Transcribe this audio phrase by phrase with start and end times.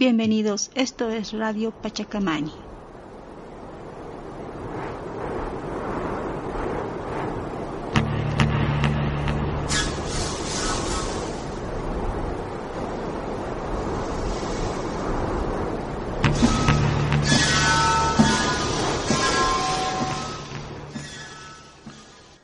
[0.00, 2.54] Bienvenidos, esto es Radio Pachacamani.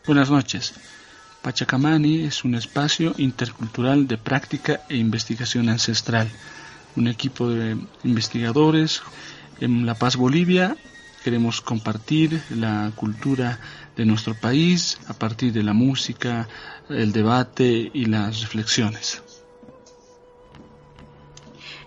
[0.05, 0.75] Buenas noches.
[1.41, 6.29] Pachacamani es un espacio intercultural de práctica e investigación ancestral.
[6.97, 9.03] Un equipo de investigadores
[9.61, 10.77] en La Paz, Bolivia.
[11.23, 13.59] Queremos compartir la cultura
[13.97, 16.49] de nuestro país a partir de la música,
[16.89, 19.23] el debate y las reflexiones.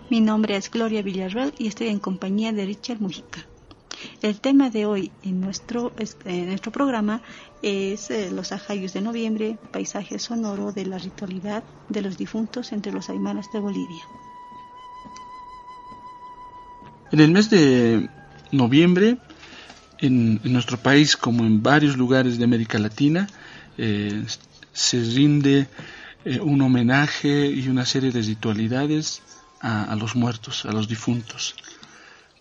[0.09, 3.45] Mi nombre es Gloria Villarreal y estoy en compañía de Richard Mujica.
[4.21, 5.91] El tema de hoy en nuestro,
[6.25, 7.21] en nuestro programa
[7.61, 12.91] es eh, los ajayos de noviembre, paisaje sonoro de la ritualidad de los difuntos entre
[12.91, 14.03] los aymaras de Bolivia.
[17.11, 18.07] En el mes de
[18.51, 19.17] noviembre,
[19.97, 23.27] en, nuestro país, como en varios lugares de América Latina,
[23.77, 24.23] eh,
[24.71, 25.67] se rinde
[26.23, 29.23] eh, un homenaje y una serie de ritualidades
[29.61, 31.55] a, los muertos, a los difuntos.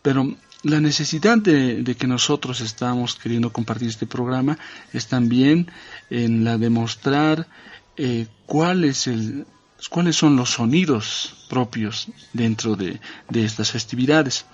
[0.02, 4.58] Pero la necesidad de, que nosotros estamos queriendo compartir este programa
[4.92, 5.70] es también
[6.10, 7.48] en la demostrar
[7.96, 9.46] eh, cuál es el,
[9.88, 14.44] cuáles son los sonidos propios dentro de estas festividades.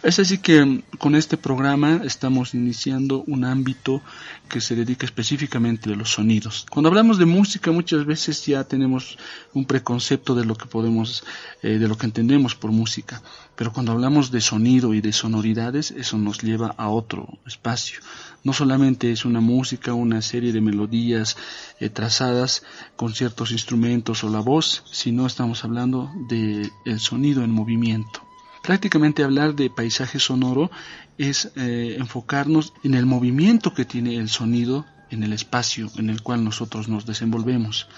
[0.00, 4.00] Es así que con este programa estamos iniciando un ámbito
[4.48, 6.66] que se dedica específicamente a los sonidos.
[6.70, 9.18] Cuando hablamos de música muchas veces ya tenemos
[9.54, 11.24] un preconcepto de lo que podemos,
[11.64, 13.22] eh, de lo que entendemos por música,
[13.56, 17.98] pero cuando hablamos de sonido y de sonoridades eso nos lleva a otro espacio.
[18.44, 21.36] No solamente es una música, una serie de melodías
[21.80, 22.62] eh, trazadas
[22.94, 28.27] con ciertos instrumentos o la voz, sino estamos hablando del sonido en movimiento.
[28.62, 30.70] Prácticamente hablar de paisaje sonoro
[31.16, 36.22] es eh, enfocarnos en el movimiento que tiene el sonido en el espacio en el
[36.22, 37.88] cual nosotros nos desenvolvemos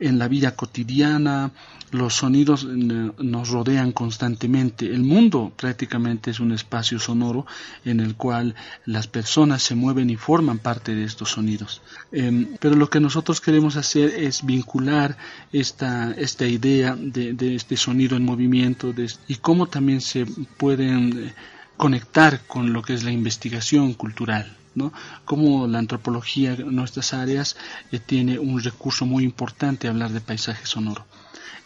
[0.00, 1.52] en la vida cotidiana,
[1.90, 4.86] los sonidos nos rodean constantemente.
[4.86, 7.46] El mundo prácticamente es un espacio sonoro
[7.84, 8.54] en el cual
[8.86, 11.82] las personas se mueven y forman parte de estos sonidos.
[12.12, 15.16] Em, pero lo que nosotros queremos hacer es vincular
[15.52, 18.94] esta, esta idea de, este sonido en movimiento
[19.26, 21.34] y cómo también se pueden eh,
[21.76, 24.59] conectar con lo que es la investigación cultural.
[25.24, 27.56] Como la antropología en nuestras áreas
[27.90, 31.04] eh, tiene un recurso muy importante hablar de paisaje sonoro.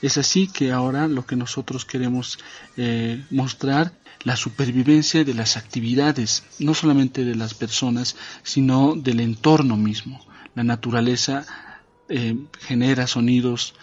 [0.00, 2.38] Es así que ahora lo que nosotros queremos
[2.76, 3.92] eh, mostrar
[4.22, 10.24] la supervivencia de las actividades, no solamente de las personas, sino del entorno mismo.
[10.54, 11.44] La naturaleza
[12.08, 13.74] eh, genera sonidos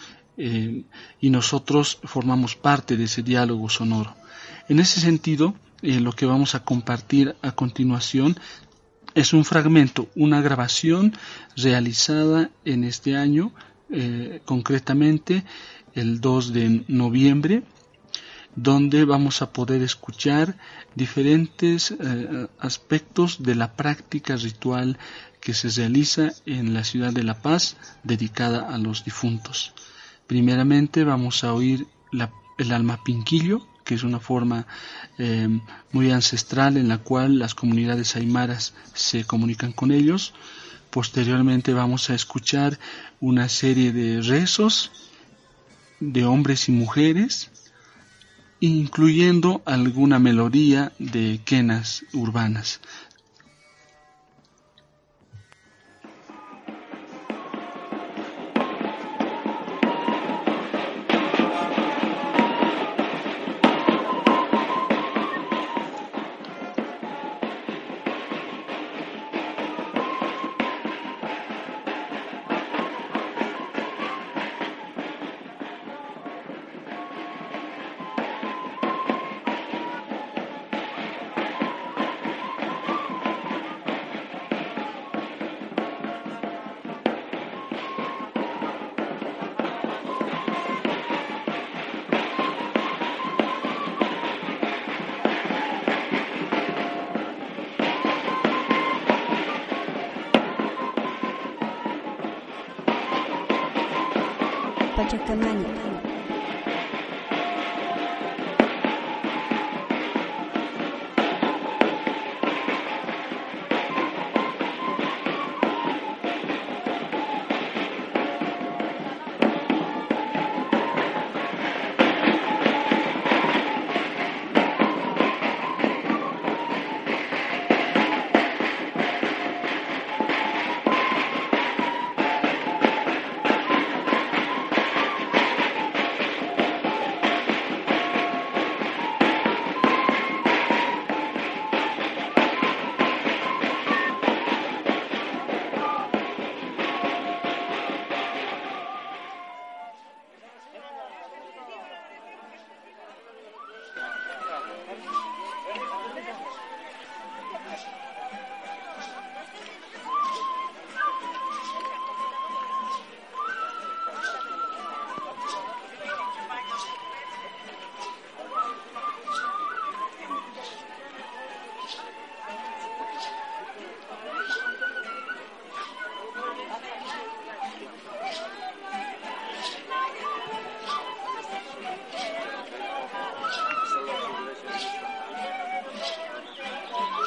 [1.20, 4.16] y nosotros formamos parte de ese diálogo sonoro.
[4.68, 8.36] En ese sentido, lo que vamos a compartir a continuación
[9.14, 11.16] es un fragmento, una grabación
[11.56, 13.52] realizada en este año,
[13.90, 15.44] eh, concretamente
[15.94, 17.62] el 2 de noviembre,
[18.54, 20.56] donde vamos a poder escuchar
[20.94, 24.98] diferentes eh, aspectos de la práctica ritual
[25.40, 29.74] que se realiza en la ciudad de La Paz dedicada a los difuntos.
[30.26, 31.86] Primeramente vamos a oír
[32.58, 34.66] el alma pinquillo, que es una forma
[35.18, 35.46] eh,
[35.92, 40.32] muy ancestral en la cual las comunidades aymaras se comunican con ellos.
[40.88, 42.78] Posteriormente vamos a escuchar
[43.20, 44.92] una serie de rezos
[46.00, 47.50] de hombres y mujeres,
[48.60, 52.80] incluyendo alguna melodía de quenas urbanas.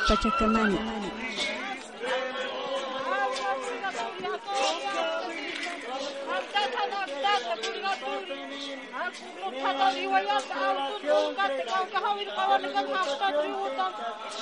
[0.07, 0.77] 500万人
[9.45, 13.91] منتظر ويسعى وتنظر قد قوكه من قوال قد حقت ريوتم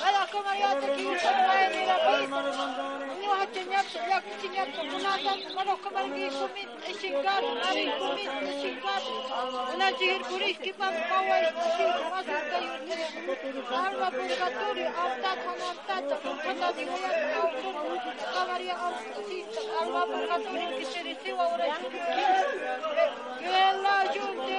[0.02, 7.44] ولكم اياتك يوسف ما يمير بيكم Nuha tinjat yak tinjat kunatan mano kamargi kumit ishingat
[7.60, 9.04] mari kumit ishingat
[9.80, 12.98] na jihir burish ki pam kawa ishi mas ka yurte
[13.80, 17.12] alma purgatori avta khanavta tapata dihoya
[17.42, 17.76] avtur
[18.34, 19.38] kavari avti
[19.80, 21.66] alma purgatori ki shirisi wa ura
[23.40, 24.58] gela junte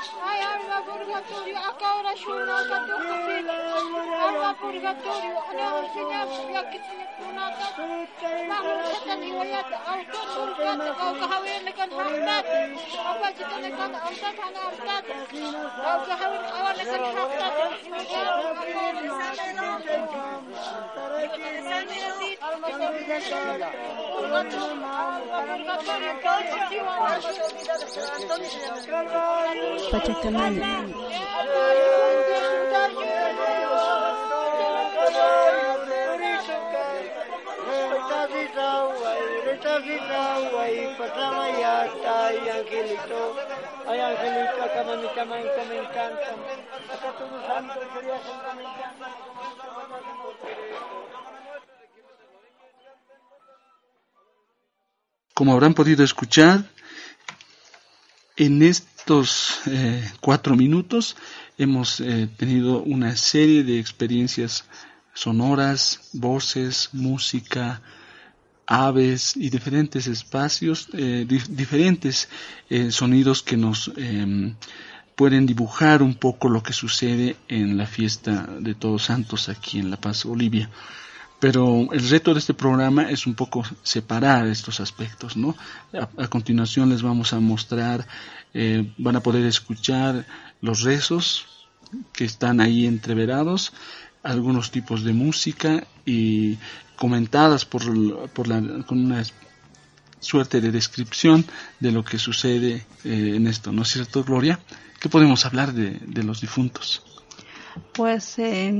[0.00, 3.36] Ay, alma purgatorio, acá shuna katu kufi.
[4.24, 6.20] Alma purgatorio, ana ursinya
[6.54, 7.66] yakitni kunata.
[8.48, 12.44] Mahu katan iwayat, auto purgat, au kahawin lekan hamdat.
[13.10, 15.04] Apa jita lekan amdat hana amdat.
[15.84, 17.54] Au kahawin awan lekan hamdat.
[24.20, 24.80] Purgatorio,
[25.44, 26.12] purgatorio,
[28.80, 29.89] purgatorio.
[55.34, 56.60] Como habrán podido escuchar,
[58.44, 61.16] en estos eh, cuatro minutos
[61.58, 64.64] hemos eh, tenido una serie de experiencias
[65.14, 67.82] sonoras, voces, música,
[68.66, 72.28] aves y diferentes espacios, eh, dif- diferentes
[72.70, 74.54] eh, sonidos que nos em,
[75.16, 79.90] pueden dibujar un poco lo que sucede en la fiesta de Todos Santos aquí en
[79.90, 80.70] La Paz, Bolivia.
[81.40, 85.56] Pero el reto de este programa es un poco separar estos aspectos, ¿no?
[85.92, 88.06] A, continuación les vamos a mostrar,
[88.52, 90.26] eh, van a poder escuchar
[90.60, 91.46] los rezos
[92.12, 93.72] que están ahí entreverados,
[94.22, 96.58] algunos tipos de música y
[96.96, 99.24] comentadas por, por la, con una
[100.20, 101.46] suerte de descripción
[101.80, 104.60] de lo que sucede eh, en esto, ¿no es cierto, Gloria?
[105.00, 107.02] ¿Qué podemos hablar de, de los difuntos?
[107.92, 108.72] Pues eh,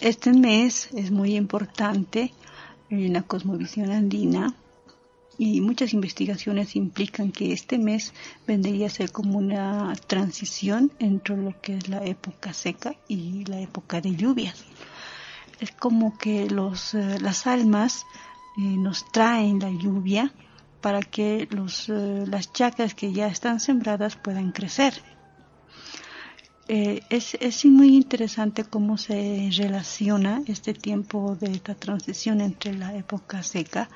[0.00, 2.32] este mes es muy importante
[2.90, 4.54] en la cosmovisión andina
[5.38, 8.12] y muchas investigaciones implican que este mes
[8.46, 13.60] vendría a ser como una transición entre lo que es la época seca y la
[13.60, 14.64] época de lluvias.
[15.60, 18.04] Es como que los, eh, las almas
[18.58, 20.32] eh, nos traen la lluvia
[20.80, 25.02] para que los, eh, las chacras que ya están sembradas puedan crecer.
[26.70, 32.94] Eh, es, es muy interesante cómo se relaciona este tiempo de esta transición entre la
[32.94, 33.88] época seca,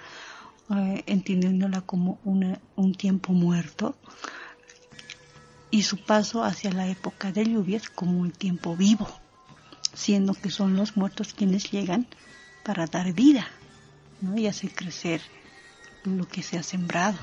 [0.74, 3.94] eh, entendiéndola como una, un tiempo muerto,
[5.70, 9.06] y su paso hacia la época de lluvias como un tiempo vivo,
[9.92, 12.06] siendo que son los muertos quienes llegan
[12.64, 13.46] para dar vida
[14.22, 14.38] ¿no?
[14.38, 15.20] y hacer crecer
[16.04, 17.18] lo que se ha sembrado.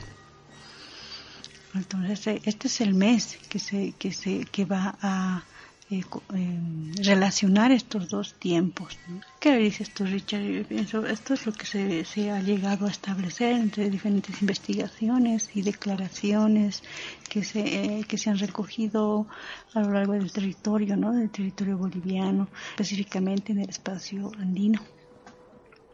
[1.73, 5.43] Entonces, eh, este es el mes que se que se que va a
[5.91, 6.03] eh,
[6.35, 6.59] eh,
[7.03, 8.99] relacionar estos dos tiempos.
[9.07, 9.21] ¿no?
[9.39, 10.43] ¿Qué dices tú, Richard?
[10.43, 15.49] Yo pienso, esto es lo que se, se ha llegado a establecer entre diferentes investigaciones
[15.55, 16.83] y declaraciones
[17.27, 19.25] que se eh, que se han recogido
[19.73, 21.11] a lo largo del territorio, ¿no?
[21.11, 24.79] Del territorio boliviano, específicamente en el espacio andino.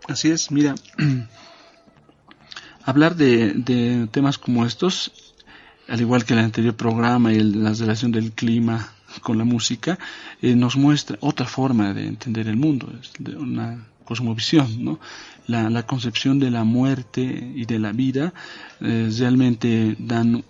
[0.09, 0.75] Así es, mira,
[2.83, 5.24] hablar de, de temas como estos,
[5.87, 8.89] al igual que el anterior programa y el- la relación del clima
[9.21, 9.97] con la música,
[10.41, 14.99] eh, nos muestra otra forma de entender el mundo, es de una cosmovisión, ¿no?
[15.47, 17.21] La, la concepción de la muerte
[17.55, 18.33] y de la vida
[18.81, 20.43] eh, realmente dan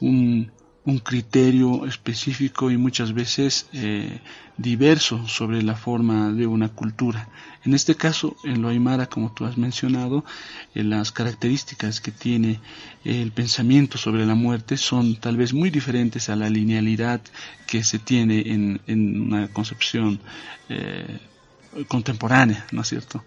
[0.00, 0.50] un,
[0.84, 4.18] un criterio específico y muchas veces eh,
[4.56, 7.28] diverso sobre la forma de una cultura.
[7.64, 10.24] En este caso, en lo aymara, como tú has mencionado,
[10.74, 12.60] eh, las características que tiene
[13.04, 17.20] el pensamiento sobre la muerte son tal vez muy diferentes a la linealidad
[17.66, 20.18] que se tiene en, en una concepción
[20.68, 21.20] eh,
[21.86, 23.22] contemporánea, ¿no es cierto?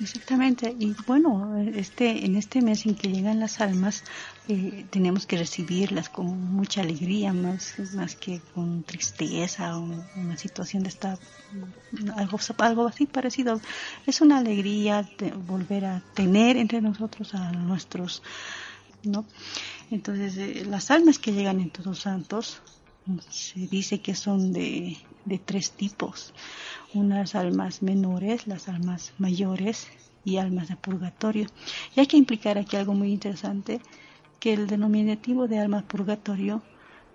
[0.00, 4.02] Exactamente, y bueno, este, en este mes en que llegan las almas,
[4.48, 10.82] eh, tenemos que recibirlas con mucha alegría, más, más que con tristeza o una situación
[10.82, 11.16] de esta,
[12.16, 13.60] algo, algo así parecido.
[14.04, 18.20] Es una alegría de volver a tener entre nosotros a nuestros,
[19.04, 19.24] ¿no?
[19.92, 22.60] Entonces, eh, las almas que llegan en Todos Santos,
[23.30, 26.32] se dice que son de, de tres tipos
[26.94, 29.88] unas almas menores, las almas mayores
[30.24, 31.46] y almas de purgatorio.
[31.94, 33.80] Y hay que implicar aquí algo muy interesante,
[34.40, 36.62] que el denominativo de alma purgatorio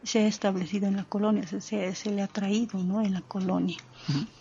[0.04, 1.62] se ha establecido en la colonia, se,
[1.94, 3.02] se, le ha traído ¿no?
[3.02, 3.78] en la colonia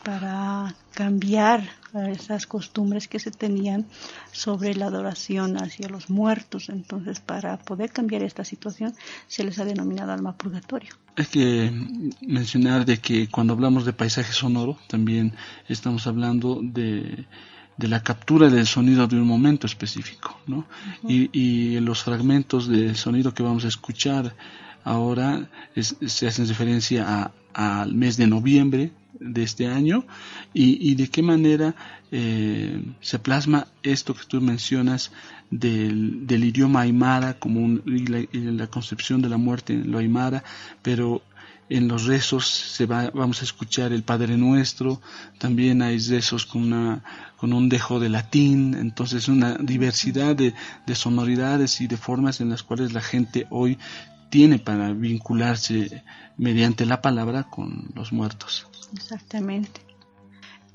[0.05, 1.69] para cambiar
[2.11, 3.87] esas costumbres que se tenían
[4.33, 6.69] sobre la adoración hacia los muertos.
[6.69, 8.95] Entonces, para poder cambiar esta situación,
[9.27, 10.95] se les ha denominado alma purgatorio.
[11.17, 11.73] Hay que
[12.21, 15.35] mencionar de que cuando hablamos de paisaje sonoro, también
[15.69, 17.27] estamos hablando de
[17.79, 20.67] de la captura del sonido de un momento específico, ¿no?
[21.07, 24.35] y, y, los fragmentos de sonido que vamos a escuchar
[24.85, 30.05] ahora se hacen referencia al mes de noviembre de este año.
[30.55, 31.75] Y, de qué manera
[32.11, 35.13] eh, se plasma esto que tú mencionas
[35.51, 40.43] del, idioma aymara como la, concepción de la muerte en lo aymara,
[40.83, 41.23] pero
[41.71, 45.03] en los rezos se va, vamos a escuchar el Padre Nuestro,
[45.39, 47.05] también hay rezos con, una,
[47.37, 50.55] con un dejo de latín, entonces una diversidad de
[50.95, 53.79] sonoridades y de formas en las cuales la gente hoy
[54.31, 56.03] tiene para vincularse
[56.37, 58.67] mediante la palabra con los muertos.
[58.93, 59.89] Exactamente.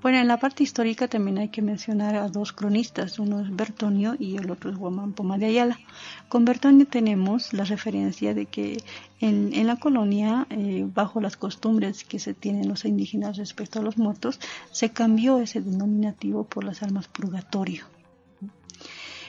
[0.04, 4.18] Bueno, en la parte histórica también hay que mencionar a dos cronistas, uno es Bertonio
[4.20, 5.80] y el otro es Guamán Poma de Ayala.
[6.28, 8.84] Con Bertonio tenemos la referencia de que
[9.22, 13.98] en, la colonia, eh, bajo las costumbres que se tienen los indígenas respecto a los
[13.98, 14.42] muertos,
[14.72, 17.86] se cambió ese denominativo por las almas purgatorio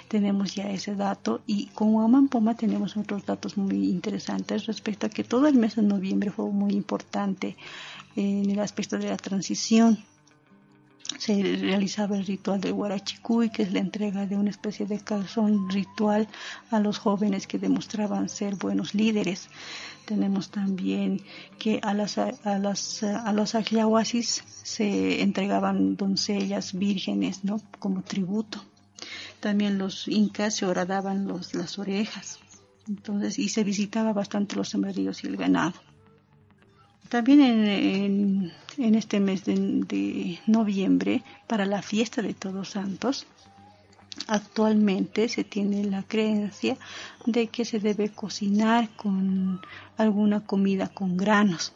[0.08, 5.25] tenemos ya ese dato y con Poma tenemos otros datos muy interesantes respecto a que
[5.25, 7.56] todo el mes de noviembre fue muy importante
[8.16, 9.99] en el aspecto de la transición.
[11.18, 15.68] Se realizaba el ritual del Huarachicuy, que es la entrega de una especie de calzón
[15.70, 16.28] ritual
[16.70, 19.49] a los jóvenes que demostraban ser buenos líderes.
[20.06, 21.20] Tenemos también
[21.58, 23.50] que a las a las a los
[24.62, 27.61] se entregaban doncellas vírgenes, ¿no?
[27.78, 28.64] como tributo
[29.44, 32.38] también los incas se horadaban los, las orejas.
[32.88, 35.74] Entonces, y se visitaba bastante los sembradíos y el ganado.
[37.10, 43.26] También en, este mes de, noviembre, para la fiesta de Todos Santos,
[44.28, 46.78] actualmente se tiene la creencia
[47.26, 49.60] de que se debe cocinar con
[49.98, 51.74] alguna comida con granos,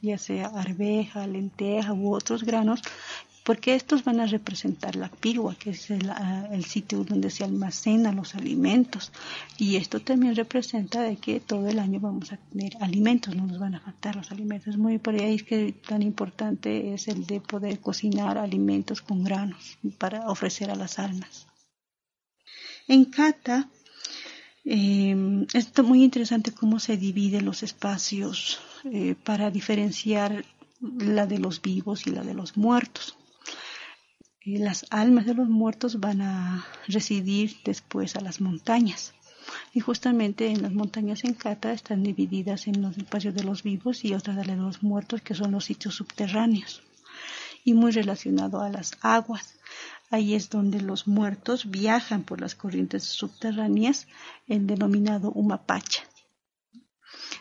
[0.00, 2.80] ya sea arveja, lenteja u otros granos,
[3.44, 8.16] porque estos van a representar la pirua, que es ah, el, sitio donde se almacenan
[8.16, 9.12] los alimentos.
[9.58, 13.58] Y esto también representa de que todo el año vamos a tener alimentos, no nos
[13.58, 14.76] van a faltar los alimentos.
[14.76, 19.78] Muy por ahí es que tan importante es el de poder cocinar alimentos con granos
[19.98, 21.48] para ofrecer a las almas.
[22.86, 23.68] En Cata,
[24.64, 30.44] eh, es muy interesante cómo se dividen los espacios eh, para diferenciar
[30.80, 33.16] la de los vivos y la de los muertos
[34.44, 39.14] las almas de los muertos van a residir después a las montañas.
[39.72, 44.04] Y justamente en las montañas en Cata están divididas en los espacios de los vivos
[44.04, 46.82] y otras de los muertos, que son los sitios subterráneos.
[47.64, 49.58] Y muy relacionado a las aguas.
[50.10, 54.08] Ahí es donde los muertos viajan por las corrientes subterráneas,
[54.46, 56.02] el denominado Humapacha.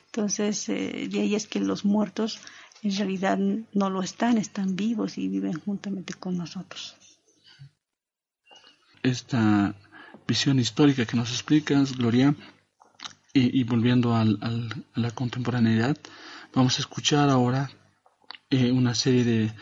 [0.05, 2.39] Entonces, eh, de ahí es que los muertos
[2.81, 6.95] en realidad no lo están, están vivos y viven juntamente con nosotros.
[9.03, 9.75] Esta
[10.27, 12.35] visión histórica que nos explicas, Gloria,
[13.33, 15.97] y, volviendo al, a la contemporaneidad,
[16.53, 17.71] vamos a escuchar ahora
[18.49, 19.53] eh, una serie de,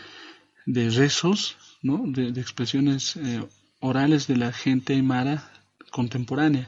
[0.65, 2.03] de rezos, ¿no?
[2.05, 3.45] de, expresiones eh,
[3.79, 5.51] orales de la gente aymara
[5.91, 6.67] contemporánea,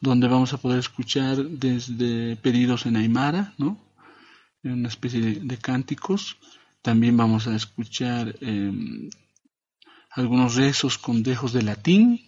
[0.00, 3.87] donde vamos a poder escuchar desde pedidos en aymara, ¿no?
[4.64, 6.36] Una especie de, cánticos.
[6.82, 9.10] También vamos a escuchar em,
[10.10, 12.20] algunos rezos con dejos de latín,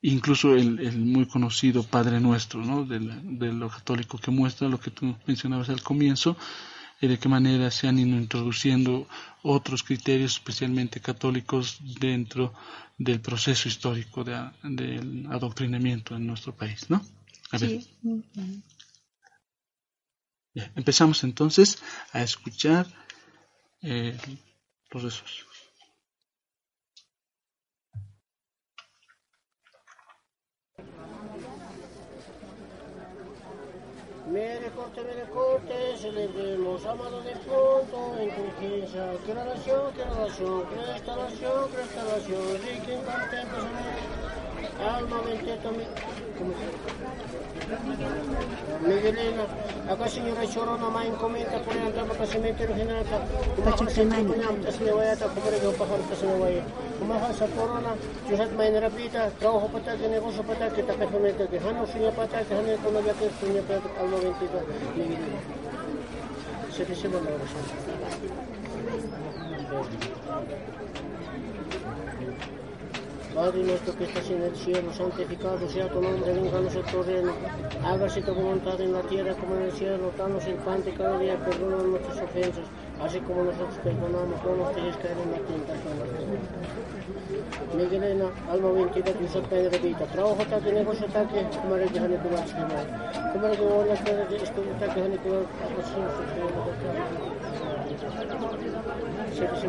[0.00, 2.84] incluso el, muy conocido Padre Nuestro, ¿no?
[2.84, 6.36] de, lo católico, que muestra lo que tú mencionabas al comienzo,
[7.00, 9.08] y de qué manera se han ido introduciendo
[9.42, 12.54] otros criterios, especialmente católicos, dentro
[12.96, 17.04] del proceso histórico del adoctrinamiento en nuestro país, ¿no?
[17.50, 17.80] A ver
[20.54, 21.82] Empezamos entonces
[22.12, 22.86] a escuchar
[23.80, 24.16] eh,
[24.90, 25.46] los rezos.
[34.30, 40.92] Me recorte, me recorte, celebremos amado de pronto, en conciencia, que la nación, que que
[40.92, 43.02] restauración, restauración, y que en
[44.80, 45.58] alma, mente,
[46.42, 46.70] también.
[47.72, 49.44] ¿Cómo se Miguelina,
[49.88, 53.04] acá señora Chorona, más en comenta, por el antro, para cementerio general,
[53.64, 54.32] Pachacamani.
[54.64, 56.64] Tasnawayata, como le digo, pájaro, Tasnawaya.
[56.98, 57.94] Como hasa corona,
[58.28, 60.82] yo sat main rapita, trabajo pata, que negocio pata, que
[73.34, 77.32] Padre nuestro que estás en el cielo, santificado sea tu nombre, venga a nosotros reino,
[77.82, 81.18] hágase tu voluntad en la tierra como en el cielo, danos el pan de cada
[81.18, 82.66] día, perdona nuestras ofensas,
[83.00, 85.96] así como nosotros perdonamos, no nos dejes caer en la tentación.
[87.74, 91.06] Miguelena, alma bendita, que cae de vida, trabajo negocio
[91.62, 92.60] como era que tu vas que
[93.32, 95.62] como era que vos la cara de esto, taque hane tu vas que
[98.92, 99.68] no, se dice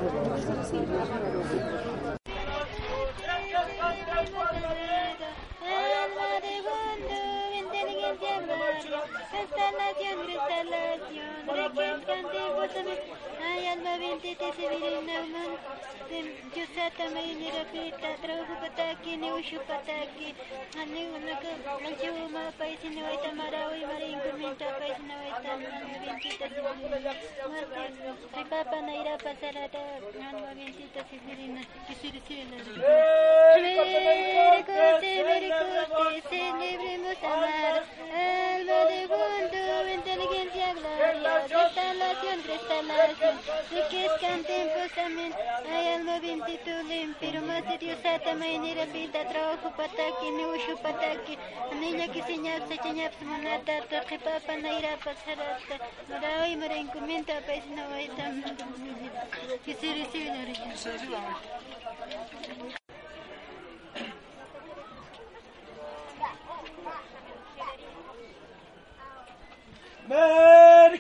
[9.13, 11.45] magia, instalación, cristalación,
[12.63, 12.97] requescante, botame,
[13.43, 15.57] ay alma bendita, severina, man,
[16.55, 20.29] yusata, mayini, rapita, trabajo pataki, neushu pataki,
[20.79, 21.51] ane unaka,
[21.85, 25.69] anchuma, paisi, nevaita, marawi, marin, comenta, paisi, nevaita, alma
[26.05, 27.11] bendita, severina,
[27.49, 27.83] muerte,
[28.37, 29.81] ay papa, naira, pasarada,
[30.29, 32.57] alma bendita, severina, kisiri, severina,
[33.63, 43.35] Mere corte, mere corte, celebremos amar, alma de mundo, inteligencia, gloria, restauración, restauración,
[43.71, 45.31] riquez cantemos, amén,
[45.73, 51.37] ay alma bendito, limpio, más de Dios, ata, mañana, vida, trabajo, pataki, neushu, pataki,
[51.79, 52.23] niña que.
[52.23, 55.75] Señap, se señap, monata, toque, papa, naira, pasarata,
[56.09, 58.57] mora hoy, mora encomienda, país, no, ahí también,
[59.65, 60.73] que se recibe la religión.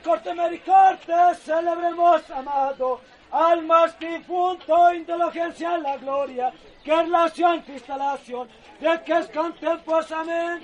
[0.03, 2.99] Mericorte, mericorte, celebremos, amado,
[3.31, 6.51] almas difunto, inteligencia, la gloria,
[6.83, 8.49] que relación, cristalación,
[8.81, 10.61] de que es contempos, amén.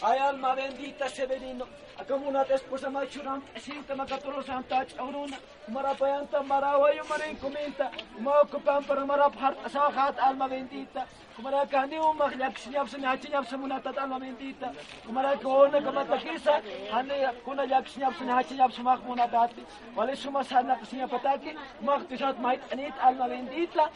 [0.00, 1.66] Ay, alma bendita, severino,
[2.02, 5.36] Acumunates pues amachuran, sinta macatoro santa chauruna,
[5.68, 14.72] marapayanta marawayo marincuminta, maocupan para marapar, asahat alma bendita, kumarakani umah yakshinyapsani hachinyapsamunatat alma bendita,
[15.06, 16.54] kumarakona oh, kamatakisa,
[16.90, 19.62] hane kuna yakshinyapsani hachinyapsamahmunatati,
[19.94, 21.54] vale sumasana kasinyapataki,
[21.86, 23.90] mahtisat mait anit alma bendita,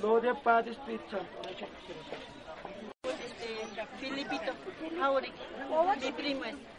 [0.00, 1.16] Gloria Padre Espíritu
[3.98, 4.52] Filipito,
[5.00, 6.75] ahora, mi primo es.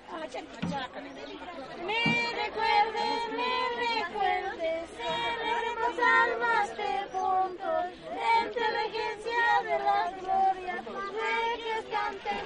[1.85, 2.03] Me
[2.43, 7.85] recuerdes, me recuerdes, celebremos almas de juntos,
[8.45, 10.75] inteligencia de la gloria,
[11.11, 12.45] reyes canten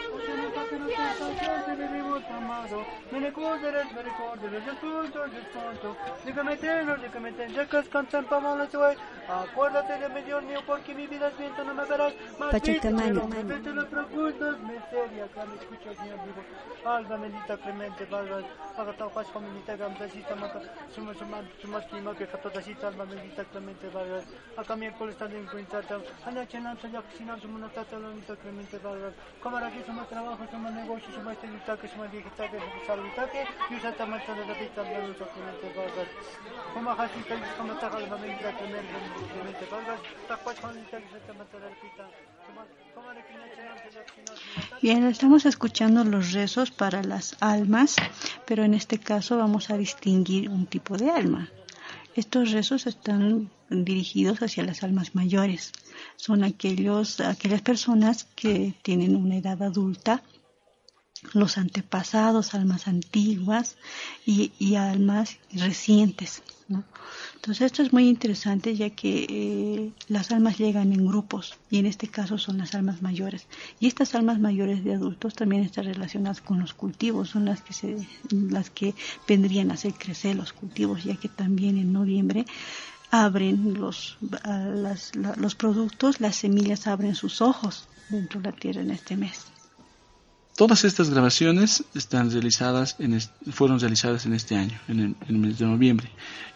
[6.97, 7.77] de que
[9.27, 10.09] acuérdate de
[10.65, 11.87] porque mi vida es viento, más
[12.49, 12.69] que
[15.45, 16.41] me escuchas, mi amigo,
[16.85, 18.37] alma bendita, clemente, valga,
[18.77, 19.09] haga tal
[19.77, 20.61] gamdasita, maca,
[20.93, 21.13] suma,
[22.15, 22.27] que
[22.85, 24.21] alma bendita, clemente, valga,
[24.57, 27.69] acá miércoles también cuintata, anda, chenan, ya que si no, suma,
[28.77, 29.11] valga,
[29.67, 30.43] aquí suma trabajo,
[44.81, 47.95] Bien, estamos escuchando los rezos para las almas,
[48.45, 51.49] pero en este caso vamos a distinguir un tipo de alma.
[52.15, 55.71] Estos rezos están dirigidos hacia las almas mayores.
[56.17, 60.21] Son aquellos, aquellas personas que tienen una edad adulta
[61.33, 63.77] los antepasados, almas antiguas
[64.25, 66.41] y, y almas recientes.
[67.35, 71.85] Entonces esto es muy interesante ya que eh, las almas llegan en grupos y en
[71.85, 73.47] este caso son las almas mayores.
[73.79, 77.73] Y estas almas mayores de adultos también están relacionadas con los cultivos, son las que,
[77.73, 78.93] se, las que
[79.27, 82.45] vendrían a hacer crecer los cultivos, ya que también en noviembre
[83.09, 88.91] abren los, las, los productos, las semillas abren sus ojos dentro de la tierra en
[88.91, 89.50] este mes.
[90.61, 93.19] Todas estas grabaciones están realizadas en
[93.51, 96.11] fueron realizadas en este año, en el, mes de noviembre,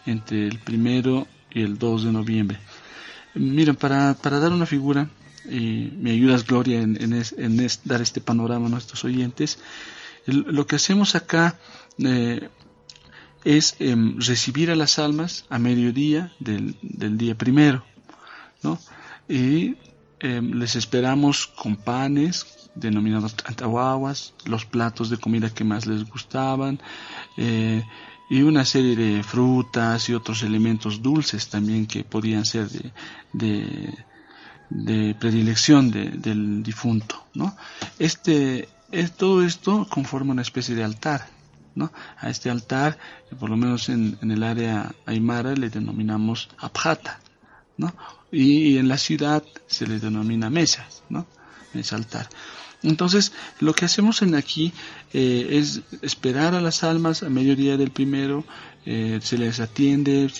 [0.06, 2.60] entre el primero y el 2 de noviembre.
[3.34, 5.10] Miren, para, dar una figura,
[5.44, 9.58] y me ayudas Gloria en, en, dar este panorama a nuestros oyentes,
[10.26, 11.58] lo que hacemos acá
[11.98, 12.48] eh,
[13.42, 17.84] es em, recibir a las almas a mediodía del, del día primero,
[18.62, 18.78] ¿no?
[19.28, 19.74] Y
[20.20, 26.80] em, les esperamos con panes, denominados antahuaguas, los platos de comida que más les gustaban,
[27.36, 27.82] eh,
[28.28, 32.68] y una serie de frutas y otros elementos dulces también que podían ser
[33.32, 33.94] de,
[34.68, 37.24] de, predilección del difunto.
[37.34, 37.56] ¿no?
[37.98, 41.28] Este, es, todo esto conforma una especie de altar.
[41.76, 41.92] ¿no?
[42.18, 42.98] A este altar,
[43.38, 47.20] por lo menos en, en el área aymara, le denominamos abjata.
[47.76, 47.94] ¿No?
[48.30, 51.26] Y, en la ciudad se le denomina mesa, ¿no?
[51.72, 52.28] mesa altar.
[52.82, 54.72] Entonces, lo que hacemos en aquí
[55.12, 58.44] eh, es esperar a las almas a mediodía del primero,
[58.84, 60.30] eh, se les atiende,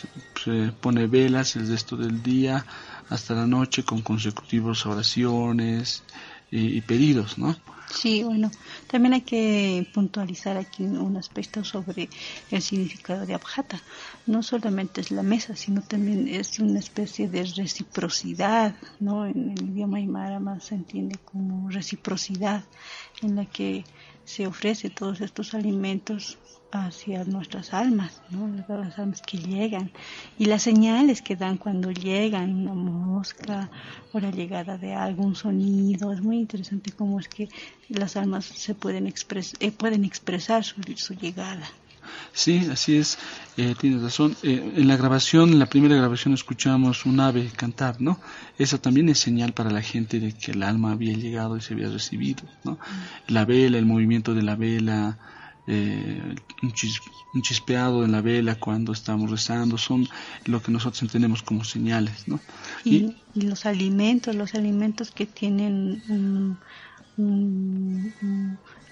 [0.44, 2.64] se pone velas el resto del día
[3.09, 6.03] hasta la noche con consecutivas oraciones
[6.50, 7.56] y, y pedidos, ¿no?
[7.90, 8.50] Sí, bueno,
[8.88, 12.09] también hay que puntualizar aquí un aspecto sobre
[12.50, 13.80] el significado de abjata.
[14.26, 19.24] No solamente es la mesa, sino también es una especie de reciprocidad, ¿no?
[19.24, 22.64] En el idioma aymara más se entiende como reciprocidad,
[23.22, 23.85] en la que
[24.24, 26.38] se ofrece todos estos alimentos
[26.84, 28.48] hacia nuestras almas, ¿no?
[28.68, 29.90] las almas que llegan
[30.38, 33.70] y las señales que dan cuando llegan, una mosca
[34.12, 36.12] o la llegada de algún sonido.
[36.12, 37.48] Es muy interesante cómo es que
[37.88, 40.80] las almas se pueden, expres eh, pueden expresar su,
[41.14, 41.66] llegada.
[42.32, 43.18] Sí, así es,
[43.56, 44.36] eh, tienes razón.
[44.42, 48.20] Eh, en la grabación, en la primera grabación escuchamos un ave cantar, ¿no?
[48.58, 51.74] Eso también es señal para la gente de que el alma había llegado y se
[51.74, 52.78] había recibido, ¿no?
[53.26, 55.18] La vela, el movimiento de la vela,
[55.66, 60.09] eh, un, chispeado en la vela cuando estamos rezando, son
[60.44, 62.40] lo que nosotros entendemos como señales, ¿no?
[62.85, 66.02] Y, los alimentos, los alimentos que tienen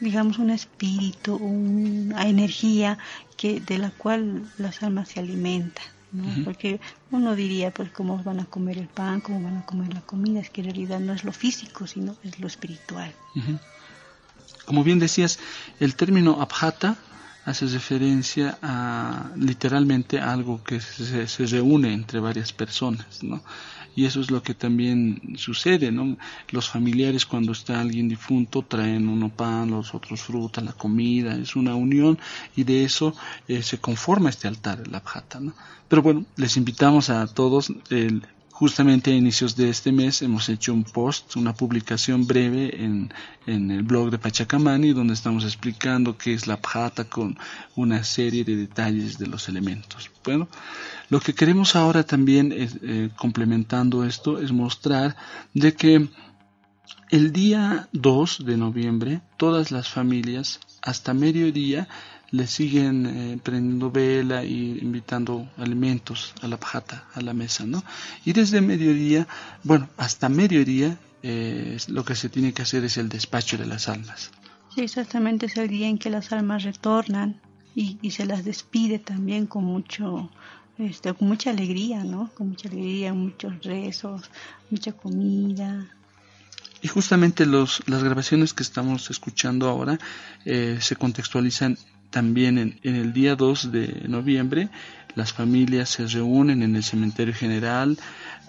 [0.01, 2.99] digamos un espíritu, una energía
[3.37, 5.85] que de la cual las almas se alimentan.
[6.13, 6.45] ¿no?
[6.45, 10.01] Porque uno diría, pues, cómo van a comer el pan, cómo van a comer la
[10.03, 13.13] comida, es que en realidad no es lo físico, sino es lo espiritual.
[14.65, 15.39] Como bien decías,
[15.81, 16.97] el término abjata
[17.45, 23.43] hace referencia a literalmente algo que se, se, reúne entre varias personas, ¿no?
[23.97, 26.17] Y eso es lo que también sucede, ¿no?
[26.51, 31.55] Los familiares cuando está alguien difunto traen uno pan, los otros fruta, la comida, es
[31.55, 32.19] una unión
[32.57, 33.15] y de eso
[33.47, 35.53] eh, se conforma este altar, el abjata, ¿no?
[35.89, 40.73] Pero bueno, les invitamos a todos, el, Justamente a inicios de este mes hemos hecho
[40.73, 43.13] un post, una publicación breve en,
[43.47, 47.37] el blog de Pachacamani, donde estamos explicando qué es la pjata con
[47.75, 50.09] una serie de detalles de los elementos.
[50.23, 50.47] Bueno,
[51.11, 55.17] lo que queremos ahora también, eh, complementando esto, es mostrar
[55.53, 56.09] de que
[57.11, 61.89] el día 2 de noviembre todas las familias hasta mediodía
[62.35, 67.85] le siguen eh, prendiendo vela y invitando alimentos a la pajata, a la mesa, ¿no?
[68.25, 69.29] Y desde mediodía,
[69.63, 73.89] bueno, hasta mediodía eh, lo que se tiene que hacer es el despacho de las
[73.89, 74.33] almas.
[74.75, 77.41] Sí, exactamente es el día en que las almas retornan
[77.77, 80.29] y, y se las despide también con mucho,
[80.77, 82.31] este, con mucha alegría, ¿no?
[82.35, 84.29] Con mucha alegría, muchos rezos,
[84.71, 85.87] mucha comida,
[86.85, 89.99] y justamente los, las grabaciones que estamos escuchando ahora
[90.45, 91.79] eh, se contextualizan
[92.15, 94.69] también en, el día 2 de noviembre
[95.17, 97.99] las familias se reúnen en el cementerio general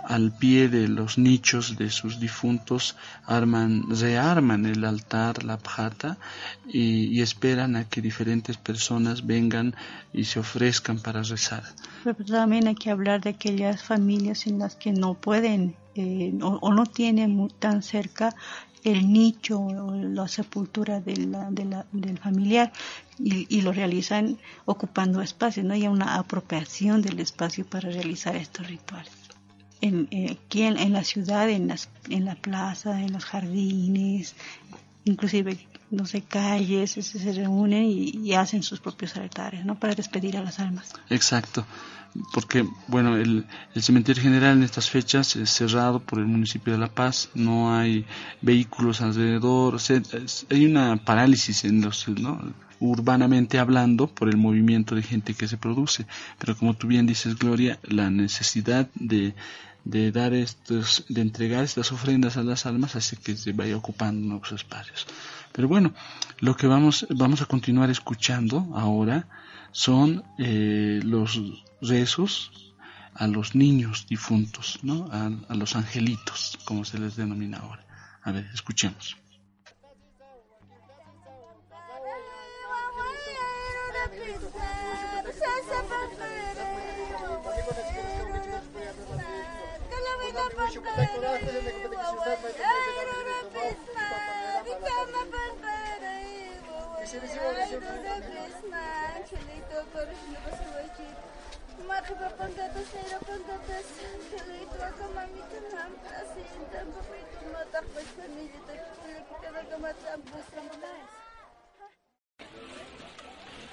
[0.08, 6.19] al pie de los nichos de sus difuntos arman rearman el altar la pjata
[6.67, 9.73] y, esperan a que diferentes personas vengan
[10.13, 11.63] y se ofrezcan para rezar.
[12.04, 16.71] Pero también hay que hablar de aquellas familias en las que no pueden eh, o,
[16.71, 18.36] no tienen tan cerca
[18.86, 21.50] el nicho o la sepultura de la,
[21.91, 22.71] del familiar
[23.17, 29.12] y, lo realizan ocupando espacio, no hay una apropiación del espacio para realizar estos rituales.
[29.82, 34.36] En, eh, aquí en, la ciudad, en, las, en la plaza, en los jardines,
[35.04, 35.58] inclusive,
[35.91, 39.80] no sé, calles, se, reúnen y, hacen sus propios altares, ¿no?
[39.80, 40.93] Para despedir a las almas.
[41.10, 41.65] Exacto,
[42.34, 43.45] porque bueno, el,
[43.76, 48.06] cementerio general en estas fechas es cerrado por el municipio de La Paz, no hay
[48.41, 50.02] vehículos alrededor, o sea,
[50.50, 52.06] hay una parálisis en los,
[52.80, 56.06] urbanamente hablando por el movimiento de gente que se produce,
[56.39, 59.36] pero como tú bien dices Gloria, la necesidad de
[59.86, 64.28] de dar estos, de entregar estas ofrendas a las almas hace que se vaya ocupando
[64.28, 65.06] nuevos espacios.
[65.56, 65.94] Pero bueno,
[66.39, 69.26] lo que vamos, vamos a continuar escuchando ahora
[69.72, 71.41] son eh, los
[71.82, 72.52] rezos
[73.13, 75.08] a los niños difuntos, ¿no?
[75.13, 77.86] A, a los angelitos, como se les denomina ahora.
[78.24, 79.15] A ver, escuchemos.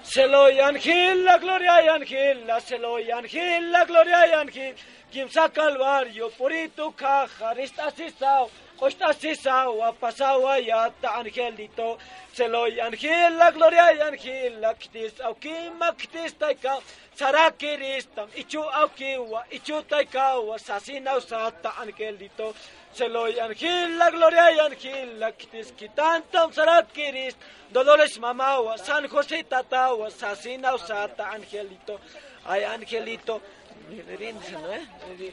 [0.03, 4.27] Se lo y ángel, la gloria y ángel, la se lo y ángel, la gloria
[4.27, 4.77] y ángel.
[5.11, 8.51] Quien saca al barrio, purito caja, está cisao,
[8.83, 11.99] costa cisao, ha pasado allá, ta angelito.
[12.33, 16.81] Se lo y ángel, la gloria y ángel, la ktis, auki, maktis taika,
[17.15, 22.55] sarakiristam, ichu aukiwa, ichu taikawa, sasina usata angelito.
[22.93, 27.39] Se lo y ángel, la gloria y ángel, la ktis, kitantam, sarakirist,
[27.73, 31.99] Dolores Mamawa, San José Tatawa, Sasina Usata, Angelito.
[32.45, 33.41] Ay, Angelito,
[34.19, 35.33] rinse, ¿no eh?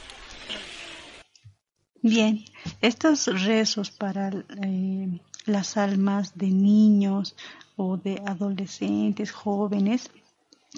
[2.03, 2.43] Bien,
[2.81, 4.29] estos rezos para
[4.63, 7.35] eh, las almas de niños
[7.75, 10.09] o de adolescentes, jóvenes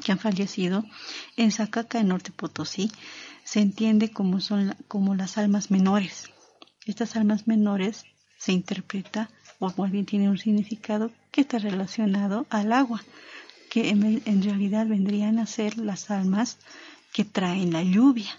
[0.04, 0.84] que han fallecido
[1.38, 2.92] en Zacaca, en Norte Potosí,
[3.44, 6.30] se entiende como son la- como las almas menores.
[6.86, 8.06] Estas almas menores
[8.38, 13.02] se interpreta o más bien tiene un significado que está relacionado al agua,
[13.70, 16.58] que en, en realidad vendrían a ser las almas
[17.14, 18.32] que traen la lluvia.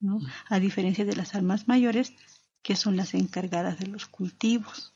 [0.00, 0.18] ¿No?
[0.48, 2.12] a diferencia de las almas mayores
[2.62, 4.92] que son las encargadas de los cultivos.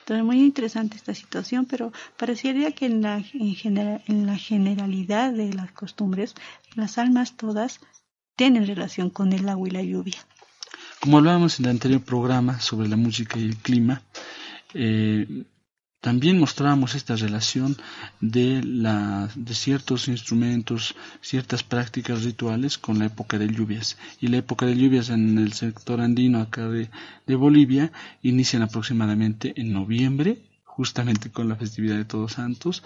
[0.00, 5.32] Entonces, muy interesante esta situación, pero parecería que en la, en, genera- en la generalidad
[5.32, 6.34] de las costumbres,
[6.74, 7.80] las almas todas
[8.36, 10.18] tienen relación con el agua y la lluvia.
[11.00, 14.02] Como hablábamos en el anterior programa sobre la música y el clima,
[14.74, 15.44] eh,
[16.04, 17.78] también mostrábamos esta relación
[18.20, 23.96] de, de ciertos instrumentos, ciertas prácticas rituales con la época de lluvias.
[24.20, 26.90] Y la época de lluvias en el sector andino acá de,
[27.26, 27.90] de Bolivia
[28.20, 32.82] inician aproximadamente en noviembre, justamente con la festividad de Todos Santos,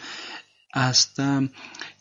[0.70, 1.42] hasta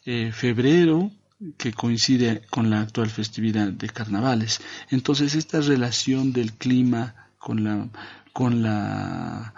[0.05, 1.09] eh, febrero,
[1.57, 4.61] que coincide con la actual festividad de carnavales.
[4.91, 7.89] Entonces, esta relación del clima con la,
[8.33, 9.55] con la,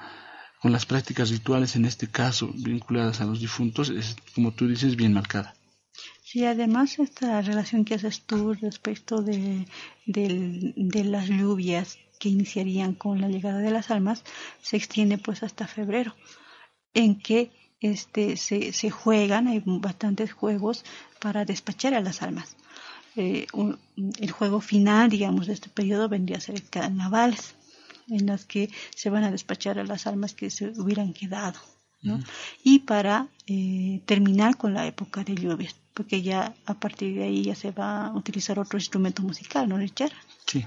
[0.60, 4.95] con las prácticas rituales, en este caso vinculadas a los difuntos, es, como tú dices,
[4.95, 5.56] bien marcada.
[6.24, 9.65] Sí, además esta relación que haces tú respecto de,
[10.06, 14.24] de las lluvias que iniciarían con la llegada de las almas
[14.62, 16.15] se extiende pues hasta febrero,
[16.93, 20.84] en que este se, se juegan, hay bastantes juegos
[21.19, 22.58] para despachar a las almas.
[23.15, 23.48] Eh,
[24.19, 27.56] el juego final, digamos, de este periodo vendría a ser el carnavales,
[28.10, 31.60] en las que se van a despachar a las almas que se hubieran quedado.
[32.02, 32.19] ¿no?
[32.63, 37.43] Y para eh, terminar con la época de lluvias, porque ya a partir de ahí
[37.43, 40.13] ya se va a utilizar otro instrumento musical, ¿no, Richard?
[40.45, 40.65] Sí,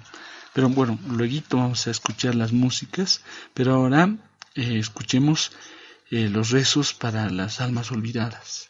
[0.52, 3.22] pero bueno, luego vamos a escuchar las músicas,
[3.55, 4.14] pero ahora
[4.55, 5.52] eh, escuchemos
[6.11, 8.68] eh, los rezos para las almas olvidadas.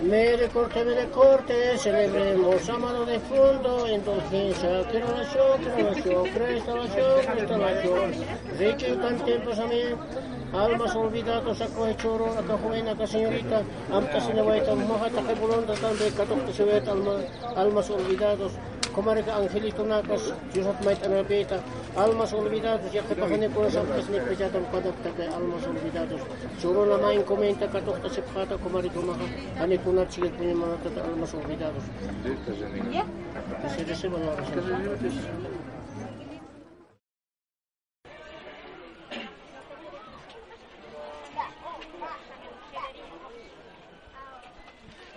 [0.00, 7.20] Mere corte, mere corte, celebremos amado de fondo, indulgencia, que oración, que oración, cresta oración,
[7.26, 8.12] cresta oración.
[8.58, 9.96] Rique cantempos, amén.
[10.52, 16.12] Almas olvidados, acoge choro, acá joven, acá señorita, amta se levaita, moja, taque bolonda, tambe,
[16.16, 17.14] catok, se ve alma,
[17.56, 18.52] almas olvidados.
[18.98, 21.62] Comarca Angelito Nacas, Yusat Mait Anabeta,
[21.94, 26.20] almas olvidados, ya que pajane con santas ni pejatam padakta que almas olvidados.
[26.60, 29.26] Solo la main comenta que tohta se pata comarito maha,
[29.62, 31.84] ane kuna chile punya manata almas olvidados.
[32.90, 33.04] ¿Ya?
[33.70, 35.68] Se recibe la oración.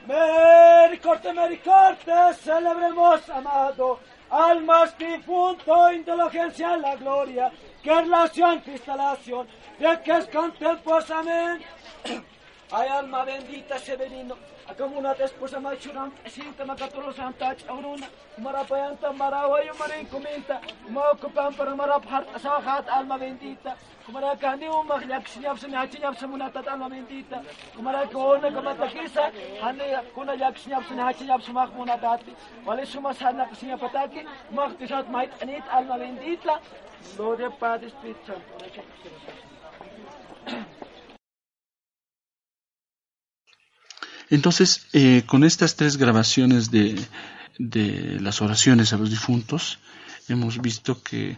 [0.08, 2.12] Mericorte, mericorte,
[2.44, 4.00] celebremos, amado,
[4.32, 7.52] almas difunto, indulgencia la gloria,
[7.84, 11.62] que relación, instalación, de que es contempos, amén.
[12.72, 14.38] Ay, alma bendita, Severino,
[14.72, 18.08] Akamuna tes posa ma churam sinta ma katoro santa chauruna
[18.40, 23.76] mara payanta mara wayu mara inkumenta ma okupam para mara phar asa khat alma bendita
[24.06, 27.44] kumara kandi u ma khlak sini apsa ni hachi apsa muna tat alma bendita
[27.76, 29.24] kumara kona kama takisa
[29.62, 32.22] hane kona yak sini apsa ni hachi apsa ma khuna dat
[32.66, 34.22] wale suma sana kusini apata ki
[34.56, 36.60] ma khtisat mait anit alma bendita
[37.18, 38.36] lode padis pitcha
[44.32, 46.98] Entonces, eh, con estas tres grabaciones de,
[47.60, 49.78] de, las oraciones a los difuntos,
[50.30, 51.38] hemos visto que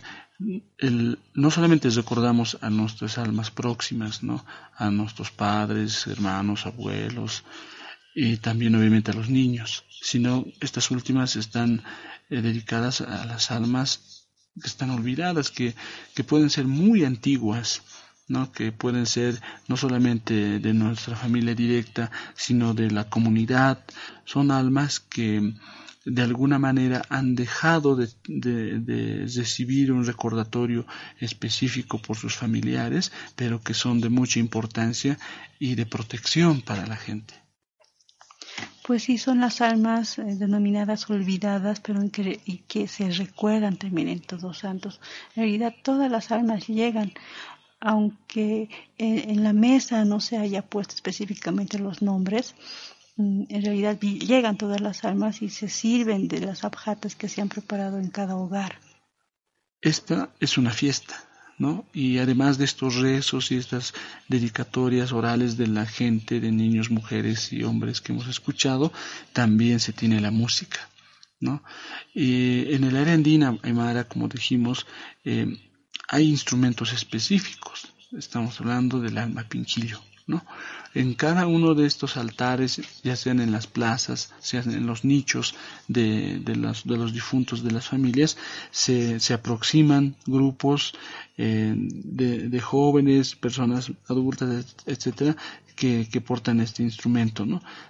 [1.34, 4.46] no solamente recordamos a nuestras almas próximas, ¿no?
[4.78, 7.44] a nuestros padres, hermanos, abuelos,
[8.14, 11.84] y también obviamente a los niños, sino estas últimas están
[12.30, 14.28] eh, dedicadas a las almas
[14.62, 15.74] que están olvidadas, que,
[16.14, 17.82] que pueden ser muy antiguas,
[18.28, 18.52] ¿no?
[18.52, 23.84] que pueden ser no solamente de nuestra familia directa, sino de la comunidad.
[24.26, 25.54] Son almas que
[26.06, 30.86] de alguna manera han dejado de, recibir un recordatorio
[31.20, 35.18] específico por sus familiares, pero que son de mucha importancia
[35.60, 37.36] y de protección para la gente.
[38.86, 44.10] Pues sí, son las almas eh, denominadas olvidadas, pero que, y que se recuerdan también
[44.10, 45.00] en Todos Santos.
[45.36, 47.14] En realidad todas las almas llegan,
[47.84, 52.56] aunque en, la mesa no se haya puesto específicamente los nombres,
[53.18, 57.42] mm, en realidad llegan todas las almas y se sirven de las abjatas que se
[57.42, 58.80] han preparado en cada hogar.
[59.82, 61.26] Esta es una fiesta,
[61.58, 61.86] ¿no?
[61.92, 63.94] Y además de estos rezos y estas
[64.30, 68.94] dedicatorias orales de la gente, de niños, mujeres y hombres que hemos escuchado,
[69.34, 70.88] también se tiene la música,
[71.42, 71.62] ¿no?
[72.14, 74.88] Y en el área andina, Aymara, como dijimos,
[75.26, 75.58] eh,
[76.08, 77.88] hay instrumentos específicos.
[78.18, 80.46] Estamos hablando del alma pinquillo, ¿no?
[80.94, 85.56] En cada uno de estos altares, ya sean en las plazas, sean en los nichos
[85.88, 88.38] de, los, difuntos de las familias,
[88.70, 90.94] se, aproximan grupos
[91.38, 95.36] eh, de, jóvenes, personas adultas, etcétera,
[95.76, 97.44] que, portan este instrumento.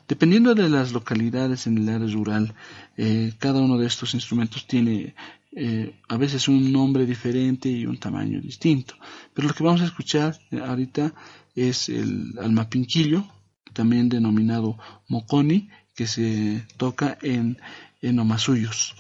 [0.08, 2.54] Dependiendo de las localidades en el área rural,
[2.96, 5.14] eh, cada uno de estos instrumentos tiene
[5.56, 8.96] eh, a veces un nombre diferente y un tamaño distinto.
[9.34, 11.14] Pero lo que vamos a escuchar ahorita
[11.56, 13.26] es el almapinquillo,
[13.74, 17.60] también denominado moconi, que se toca en,
[18.02, 18.96] en Omasuyos,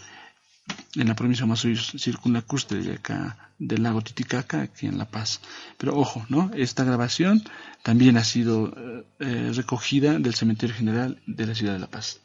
[0.95, 5.41] en la provincia de Omasuyos, circunlacustre de acá del lago Titicaca, aquí en La Paz.
[5.77, 6.51] Pero ojo, ¿no?
[6.55, 7.43] Esta grabación
[7.81, 8.73] también ha sido
[9.19, 12.21] eh, recogida del Cementerio General de la ciudad de La Paz.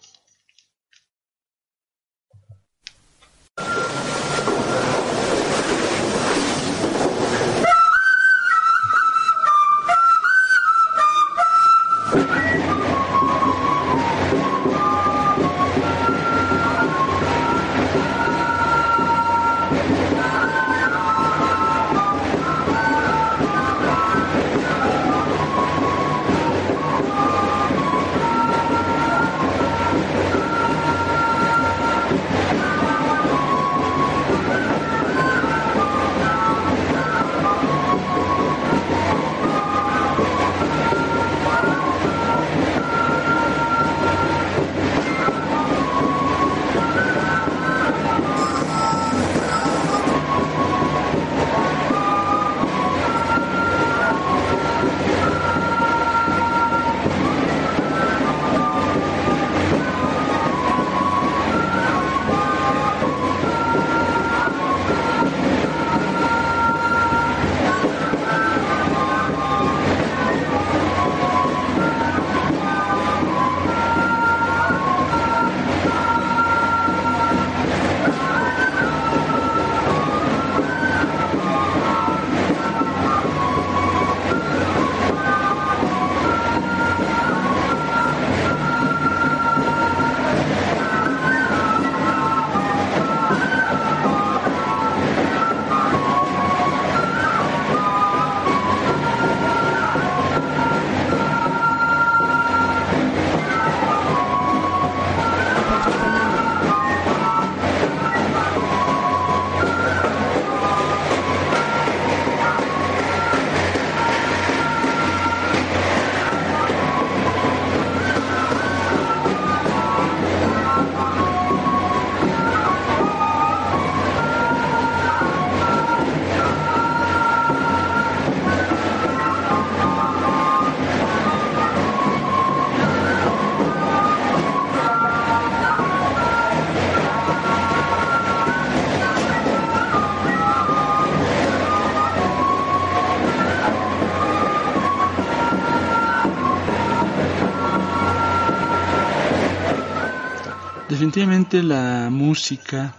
[151.09, 152.93] Definitivamente la música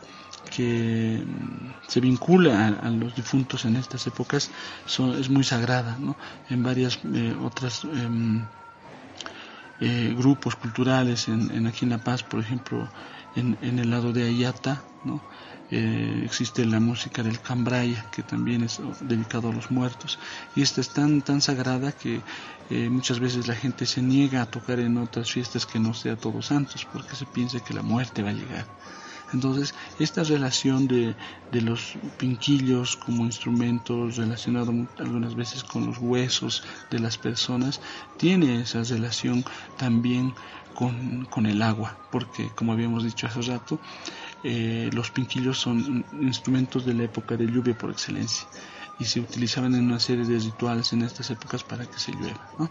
[0.49, 4.49] que mm, se vincula a, los difuntos en estas épocas
[5.19, 6.17] es muy sagrada, ¿no?
[6.49, 8.47] En varias eh, otras em,
[9.79, 12.89] eh, grupos culturales, en, aquí en La Paz, por ejemplo,
[13.35, 15.21] en, en el lado de Ayata, ¿no?
[15.71, 20.17] Eh, existe la música del Cambraya, que también es dedicado a los muertos.
[20.55, 22.21] Y esta es tan, tan sagrada que
[22.69, 26.15] eh, muchas veces la gente se niega a tocar en otras fiestas que no sea
[26.15, 28.65] Todos Santos, porque se piensa que la muerte va a llegar.
[29.31, 31.15] Entonces, esta relación de,
[31.51, 37.79] de los pinquillos como instrumentos relacionado algunas veces con los huesos de las personas,
[38.17, 39.45] tiene esa relación
[39.77, 40.33] también
[40.73, 43.79] con, con el agua, porque como habíamos dicho hace rato,
[44.43, 48.47] eh, los pinquillos son instrumentos de la época de lluvia por excelencia
[48.99, 52.69] y se utilizaban en una serie de rituales en estas épocas para que se llueva.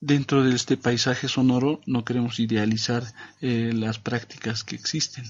[0.00, 3.04] Dentro de este paisaje sonoro no queremos idealizar
[3.40, 5.24] eh, las prácticas que existen,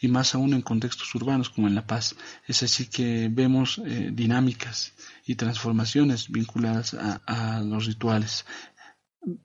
[0.00, 2.14] y más aún en contextos urbanos como en La Paz.
[2.46, 4.92] Es así que vemos eh, dinámicas
[5.24, 8.44] y transformaciones vinculadas a los rituales.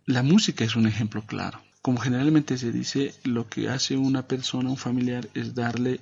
[0.06, 4.70] La música es un ejemplo claro como generalmente se dice, lo que hace una persona,
[4.70, 6.00] un familiar, es darle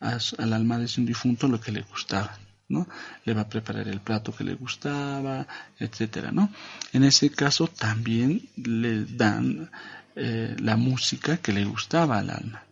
[0.00, 2.36] al alma de su difunto lo que le gustaba.
[2.68, 2.88] ¿no?
[3.24, 5.46] Le va a preparar el plato que le gustaba,
[5.78, 6.50] etcétera, ¿no?
[6.92, 9.70] En ese caso también le dan
[10.16, 12.64] eh, la música que le gustaba al alma.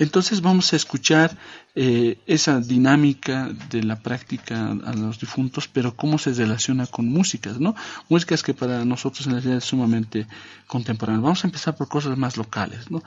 [0.00, 1.36] Entonces vamos a escuchar
[1.74, 7.60] eh, esa dinámica de la práctica a los difuntos, pero cómo se relaciona con músicas,
[7.60, 7.74] ¿no?
[8.08, 10.26] Músicas que para nosotros en realidad es sumamente
[10.66, 11.22] contemporáneas.
[11.22, 13.02] Vamos a empezar por cosas más locales, ¿no?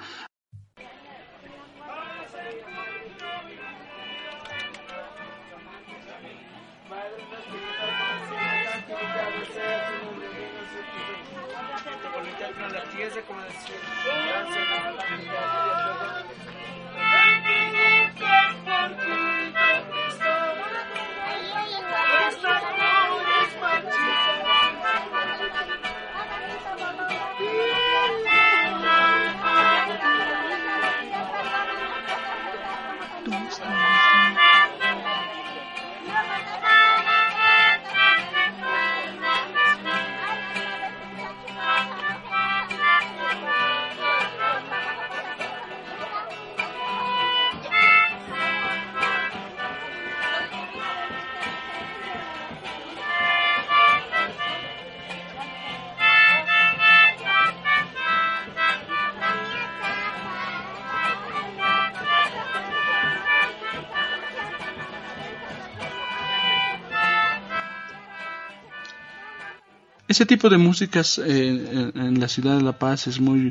[70.14, 73.48] Ese tipo de músicas eh, en la ciudad de La Paz es muy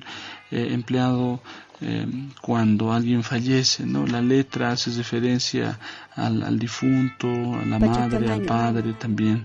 [0.52, 1.42] eh, empleado
[1.80, 2.06] eh,
[2.40, 4.06] cuando alguien fallece, ¿no?
[4.06, 5.80] La letra hace referencia
[6.14, 9.44] al, difunto, a la madre, al padre también.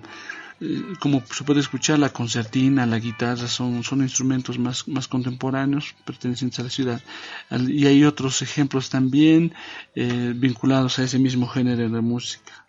[0.99, 6.59] como se puede escuchar, la concertina, la guitarra son, son instrumentos más, más contemporáneos pertenecientes
[6.59, 7.01] a la ciudad.
[7.68, 9.55] Y hay otros ejemplos también
[9.95, 12.66] vinculados a ese mismo género de música.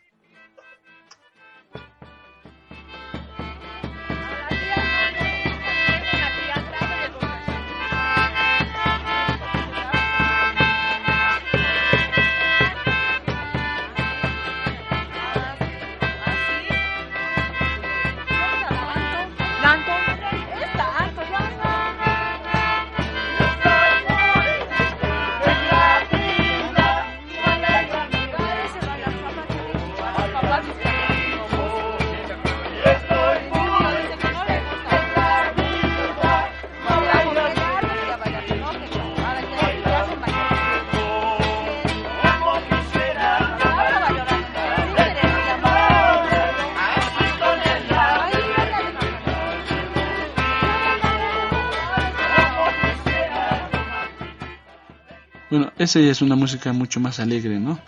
[55.79, 57.81] Esa es una música mucho más alegre, ¿no?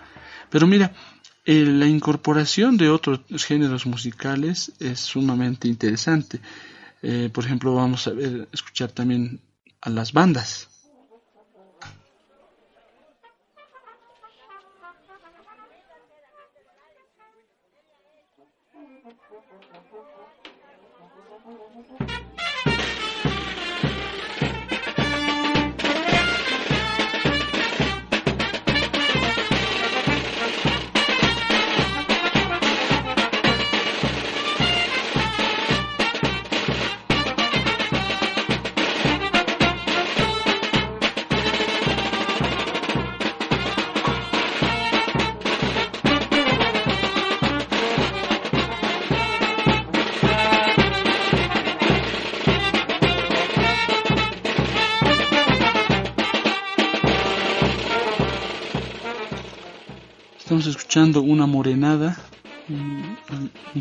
[0.51, 0.93] Pero mira,
[1.45, 6.41] eh, la incorporación de otros géneros musicales es sumamente interesante.
[7.03, 9.41] Eh, por ejemplo, vamos a ver, escuchar también
[9.81, 10.69] a las bandas.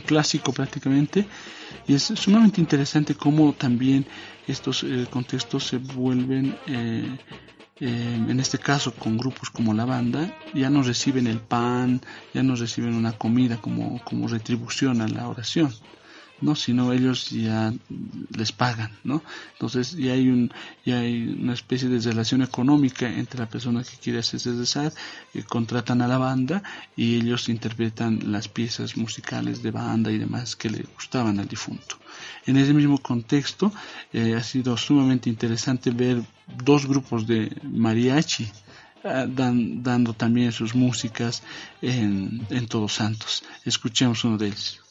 [0.09, 1.27] Clásico prácticamente,
[1.87, 4.07] y es sumamente interesante cómo también
[4.47, 7.15] estos eh, contextos se vuelven, eh,
[7.79, 12.01] eh, en este caso con grupos como la banda, ya no reciben el pan,
[12.33, 15.71] ya no reciben una comida como, como retribución a la oración
[16.41, 17.73] no sino ellos ya
[18.29, 19.21] les pagan no
[19.53, 20.51] entonces ya hay un
[20.85, 24.93] ya hay una especie de relación económica entre la persona que quiere hacerse rezar
[25.33, 26.63] y contratan a la banda
[26.95, 31.97] y ellos interpretan las piezas musicales de banda y demás que le gustaban al difunto
[32.45, 33.71] en ese mismo contexto
[34.13, 36.23] eh, ha sido sumamente interesante ver
[36.63, 38.47] dos grupos de mariachi
[39.03, 41.43] ah, dando también sus músicas
[41.81, 43.43] en, en Todos Santos.
[43.65, 44.88] Escuchemos uno de ellos.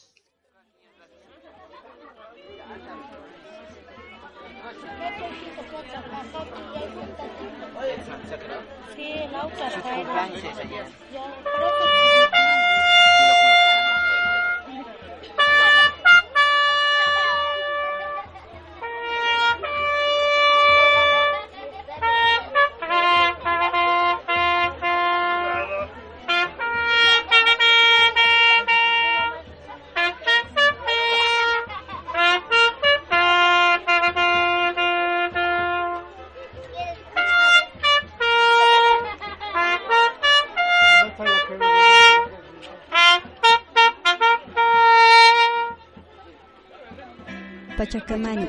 [47.88, 48.46] Pachacamani.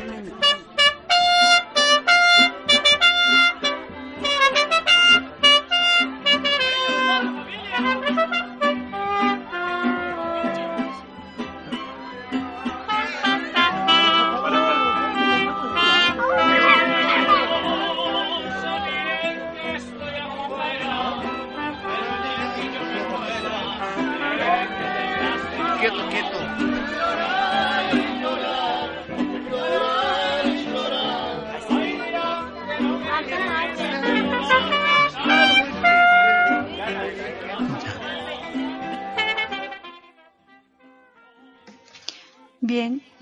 [26.12, 26.29] Bien,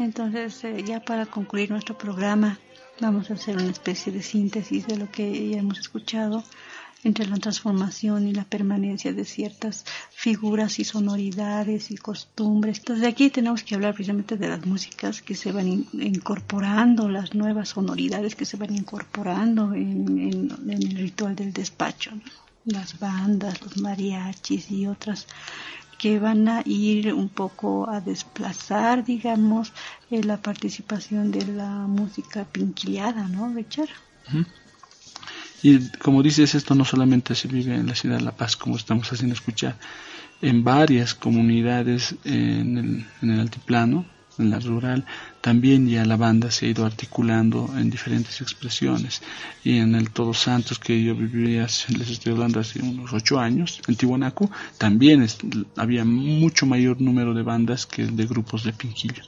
[0.08, 2.58] entonces eh, ya para concluir nuestro programa
[3.02, 6.44] vamos a hacer una especie de síntesis de lo que ya hemos escuchado
[7.04, 12.80] entre la transformación y la permanencia de ciertas figuras y sonoridades y costumbres.
[12.80, 17.70] Entonces aquí tenemos que hablar precisamente de las músicas que se van incorporando, las nuevas
[17.70, 22.12] sonoridades que se van incorporando en, el ritual del despacho,
[22.66, 25.28] las bandas, los mariachis y otras
[25.98, 29.74] que van a ir un poco a desplazar, digamos,
[30.12, 33.90] eh, la participación de la música pinquillada, ¿no, Richard?
[35.64, 38.76] Y como dices, esto no solamente se vive en la ciudad de La Paz, como
[38.76, 39.78] estamos haciendo escuchar,
[40.42, 44.06] en varias comunidades en el, en el altiplano,
[44.38, 45.06] en la rural,
[45.48, 49.22] también ya la banda se ha ido articulando en diferentes expresiones.
[49.64, 53.82] Y en el Todos Santos, que yo vivía, les estoy hablando hace unos ocho años,
[53.88, 55.26] en Tiwanaku, también
[55.78, 59.24] había mucho mayor número de bandas que de grupos de pinquillo.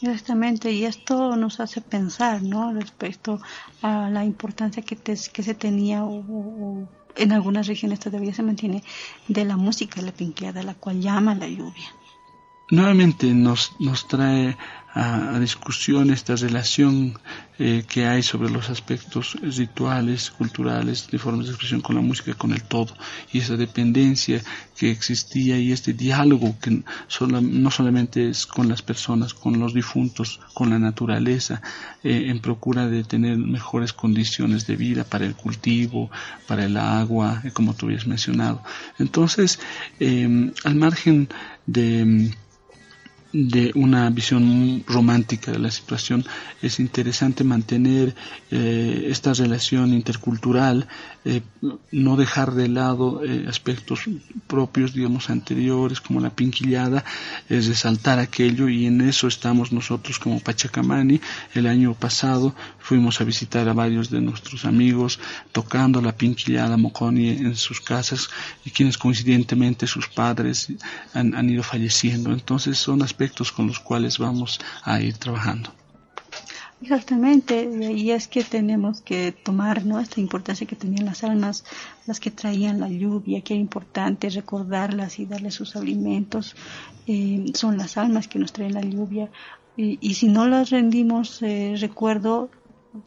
[0.00, 2.72] Exactamente, y esto nos hace pensar, ¿no?
[2.72, 3.42] Respecto
[3.82, 8.82] a la importancia que, que se tenía o, en algunas regiones todavía se mantiene
[9.28, 11.90] de la música, la pinqueada, la cual llama la lluvia
[12.70, 14.56] nuevamente nos, nos trae
[14.94, 17.18] a, discusión esta relación
[17.58, 22.34] eh, que hay sobre los aspectos rituales, culturales, de formas de expresión con la música,
[22.34, 22.94] con el todo,
[23.32, 24.42] y esa dependencia
[24.76, 26.82] que existía y este diálogo que
[27.42, 31.62] no solamente es con las personas, con los difuntos, con la naturaleza,
[32.02, 36.10] eh, en procura de tener mejores condiciones de vida para el cultivo,
[36.46, 38.62] para el agua, eh, como tú habías mencionado.
[38.98, 39.60] Entonces,
[40.64, 41.28] al margen
[41.66, 42.32] de
[43.32, 46.24] de una visión romántica de la situación,
[46.62, 48.14] es interesante mantener
[48.50, 50.88] eh, esta relación intercultural,
[51.24, 51.42] eh,
[51.92, 54.04] no dejar de lado eh, aspectos
[54.46, 57.04] propios, digamos, anteriores, como la pinquillada,
[57.48, 61.20] es resaltar aquello y en eso estamos nosotros como Pachacamani.
[61.54, 65.20] El año pasado fuimos a visitar a varios de nuestros amigos
[65.52, 68.30] tocando la pinquillada Moconi en sus casas
[68.64, 70.72] y quienes coincidentemente sus padres
[71.12, 72.32] han, han ido falleciendo.
[72.32, 75.79] Entonces son aspectos con los cuales vamos a ir trabajando.
[76.82, 80.00] Exactamente, y es que tenemos que tomar ¿no?
[80.00, 81.64] esta importancia que tenían las almas,
[82.06, 86.56] las que traían la lluvia, que era importante recordarlas y darles sus alimentos.
[87.06, 89.28] Eh, son las almas que nos traen la lluvia,
[89.76, 92.50] y, si no las rendimos eh, recuerdo,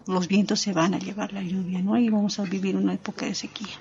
[0.07, 1.97] los vientos se van a llevar la lluvia, ¿no?
[1.97, 3.75] Y vamos a vivir una época de sequía.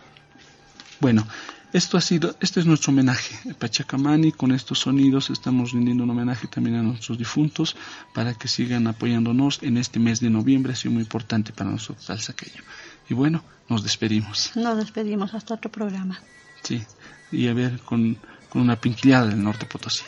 [1.01, 1.27] Bueno,
[1.73, 3.55] esto ha sido, este es nuestro homenaje.
[3.55, 7.77] Pachacamani, con estos sonidos estamos rindiendo un homenaje también a nuestros difuntos
[8.15, 10.73] para que sigan apoyándonos en este mes de noviembre.
[10.73, 12.63] Ha sido muy importante para nosotros al saqueño.
[13.09, 14.53] Y bueno, nos despedimos.
[14.55, 16.21] Nos despedimos hasta otro programa.
[16.63, 16.83] Sí,
[17.31, 18.19] y a ver con,
[18.51, 20.05] con una pinquillada del norte Potosí.